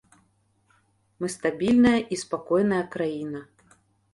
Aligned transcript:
Мы 1.19 1.27
стабільная 1.35 1.93
і 2.17 2.19
спакойная 2.23 2.81
краіна. 2.97 3.39